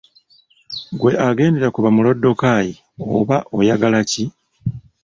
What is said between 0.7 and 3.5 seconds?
Ggwe agendera ku ba Mulooddokayi oba